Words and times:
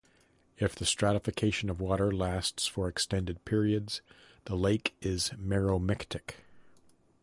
If 0.57 0.73
the 0.73 0.87
stratification 0.87 1.69
of 1.69 1.79
water 1.79 2.11
lasts 2.11 2.65
for 2.65 2.87
extended 2.87 3.45
periods, 3.45 4.01
the 4.45 4.55
lake 4.55 4.95
is 4.99 5.29
meromictic. 5.37 6.37